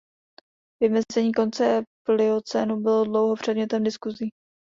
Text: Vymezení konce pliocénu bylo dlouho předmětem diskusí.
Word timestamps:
Vymezení 0.79 1.33
konce 1.33 1.83
pliocénu 2.05 2.77
bylo 2.81 3.03
dlouho 3.05 3.35
předmětem 3.35 3.83
diskusí. 3.83 4.29